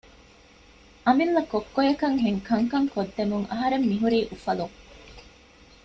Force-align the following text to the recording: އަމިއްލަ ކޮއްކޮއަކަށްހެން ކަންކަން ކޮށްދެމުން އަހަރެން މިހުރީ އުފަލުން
އަމިއްލަ 1.05 1.41
ކޮއްކޮއަކަށްހެން 1.51 2.39
ކަންކަން 2.47 2.87
ކޮށްދެމުން 2.93 3.45
އަހަރެން 3.51 3.85
މިހުރީ 3.89 4.19
އުފަލުން 4.29 4.75